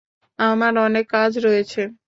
[0.39, 1.81] আমার অনেক কাজ রয়েছে।